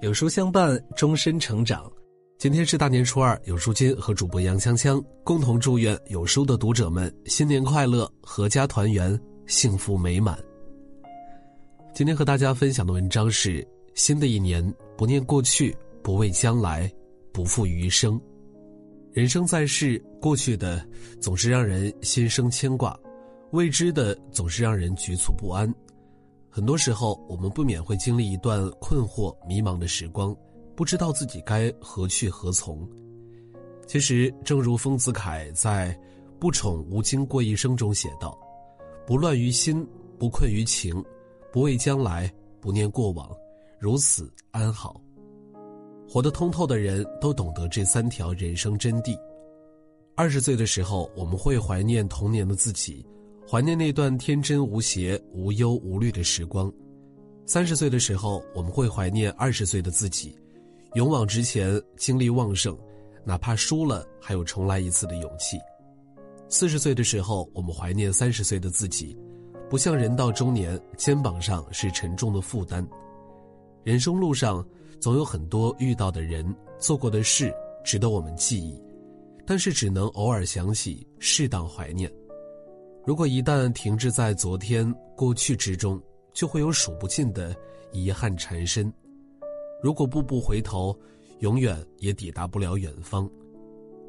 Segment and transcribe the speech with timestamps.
[0.00, 1.90] 有书相伴，终身成长。
[2.38, 10.38] 今天是大年初二，有书君和主播杨锵锵共同祝愿有书的读者们新年快乐，阖家团圆，幸福美满。
[11.92, 16.88] 今天和大家分享的文章是：新的一年，不念过去，不畏将来，
[17.32, 18.20] 不负余生。
[19.12, 20.86] 人生在世，过去的
[21.20, 22.96] 总是让人心生牵挂，
[23.50, 25.68] 未知的总是让人局促不安。
[26.50, 30.34] 很多时候，我们不免会经历一段困惑、迷茫的时光，
[30.74, 32.88] 不知道自己该何去何从。
[33.86, 35.94] 其实，正如丰子恺在
[36.38, 38.38] 《不宠无惊过一生》中写道
[39.06, 39.86] ：“不乱于心，
[40.18, 41.04] 不困于情，
[41.52, 43.30] 不畏将来，不念过往，
[43.78, 45.00] 如此安好。”
[46.08, 49.14] 活得通透的人都懂得这三条人生真谛。
[50.14, 53.06] 二十岁的时候，我们会怀念童年的自己。
[53.50, 56.70] 怀念那段天真无邪、无忧无虑的时光。
[57.46, 60.36] 三十岁的时候，我们会怀念二十岁的自己，
[60.96, 62.76] 勇往直前，精力旺盛，
[63.24, 65.58] 哪怕输了还有重来一次的勇气。
[66.50, 69.16] 四十岁的时候，我们怀念三十岁的自己，
[69.70, 72.86] 不像人到中年，肩膀上是沉重的负担。
[73.82, 74.62] 人生路上，
[75.00, 77.50] 总有很多遇到的人、做过的事
[77.82, 78.78] 值得我们记忆，
[79.46, 82.12] 但是只能偶尔想起，适当怀念。
[83.08, 85.98] 如果一旦停滞在昨天、过去之中，
[86.34, 87.56] 就会有数不尽的
[87.90, 88.92] 遗憾缠身；
[89.82, 90.94] 如果步步回头，
[91.38, 93.26] 永远也抵达不了远方。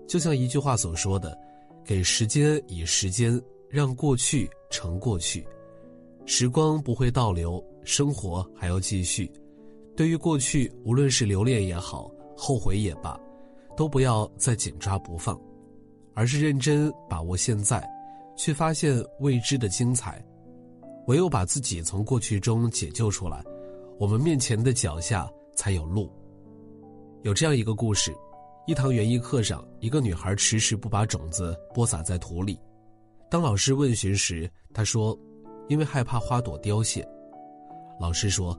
[0.06, 1.34] 就像一句话所说的
[1.86, 5.48] ：“给时间以时间，让过去成过去。
[6.26, 9.32] 时光不会倒流，生活还要继续。
[9.96, 13.18] 对于过去，无论是留恋也好，后悔也罢，
[13.78, 15.40] 都不要再紧抓不放，
[16.14, 17.82] 而是认真把握现在。”
[18.40, 20.24] 却发现未知的精彩，
[21.08, 23.44] 唯有把自己从过去中解救出来，
[24.00, 26.10] 我们面前的脚下才有路。
[27.24, 28.16] 有这样一个故事：
[28.66, 32.58] 一堂园艺课上，一个女孩迟迟不把种子播撒在土里。
[33.30, 35.20] 当老师问询时，她说
[35.68, 37.06] ：“因为害怕花朵凋谢。”
[38.00, 38.58] 老师说：“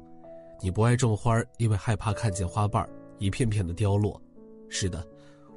[0.61, 2.87] 你不爱种花，因为害怕看见花瓣
[3.19, 4.21] 一片片的凋落。
[4.69, 5.03] 是的，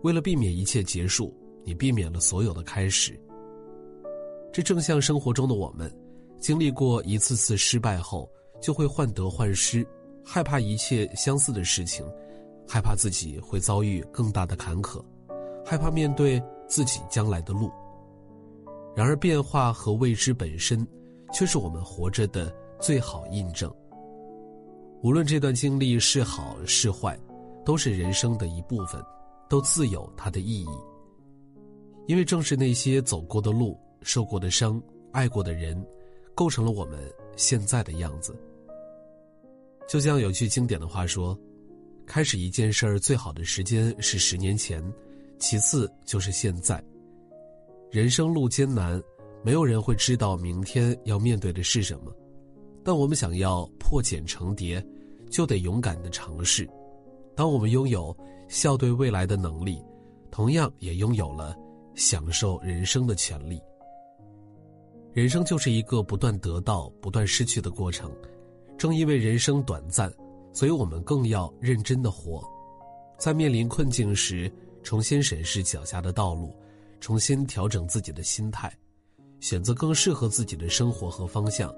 [0.02, 3.20] 为了避免一切结束，你避免了所有的开始。”
[4.54, 5.92] 这正像生活中的我们，
[6.40, 8.30] 经历过一次次失败后，
[8.62, 9.84] 就会患得患失，
[10.24, 12.06] 害怕一切相似的事情，
[12.68, 15.04] 害怕自己会遭遇更大的坎坷，
[15.66, 17.72] 害怕面对自己将来的路。
[18.96, 20.88] 然而，变化和未知本身，
[21.34, 23.74] 却是我们活着的最好印证。
[25.02, 27.20] 无论这段经历是好是坏，
[27.66, 29.04] 都是人生的一部分，
[29.50, 30.70] 都自有它的意义。
[32.06, 33.76] 因为正是那些走过的路。
[34.04, 34.82] 受过的伤，
[35.12, 35.84] 爱过的人，
[36.36, 37.00] 构成了我们
[37.36, 38.36] 现在的样子。
[39.88, 41.38] 就像有句经典的话说
[42.08, 44.84] ：“开始一件事儿最好的时间是十年前，
[45.40, 46.84] 其次就是现在。”
[47.92, 49.02] 人生路艰难，
[49.44, 52.12] 没有人会知道明天要面对的是什么，
[52.84, 54.84] 但我们想要破茧成蝶，
[55.30, 56.68] 就得勇敢的尝试。
[57.36, 58.16] 当我们拥有
[58.48, 59.84] 笑对未来的能力，
[60.32, 61.56] 同样也拥有了
[61.94, 63.62] 享受人生的权利。
[65.14, 68.12] 人生就是一个不断得到、不断失去的过程，
[68.80, 70.12] 正因为人生短暂，
[70.52, 72.44] 所以我们更要认真的活。
[73.20, 76.52] 在面临困境时，重新审视脚下的道路，
[77.00, 78.76] 重新调整自己的心态，
[79.40, 81.72] 选择更适合自己的生活和方向。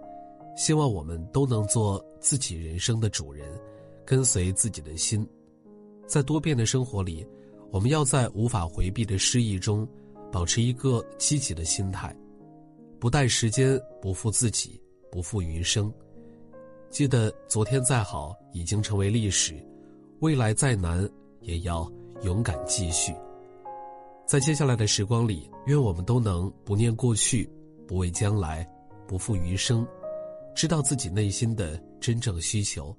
[0.55, 3.45] 希望我们都能做自己人生的主人，
[4.05, 5.27] 跟随自己的心。
[6.07, 7.27] 在多变的生活里，
[7.69, 9.85] 我们要在无法回避的失意中，
[10.31, 12.15] 保持一个积极的心态。
[12.99, 15.91] 不待时间，不负自己，不负余生。
[16.89, 19.53] 记得昨天再好，已经成为历史；
[20.21, 21.07] 未来再难，
[21.41, 21.91] 也要
[22.23, 23.13] 勇敢继续。
[24.25, 27.49] 在接下来的时光里，愿我们都能不念过去，
[27.85, 28.67] 不畏将来，
[29.07, 29.85] 不负余生，
[30.55, 32.95] 知道自己内心的真正需求，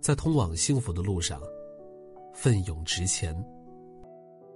[0.00, 1.40] 在通往幸福的路上
[2.34, 3.34] 奋勇直前。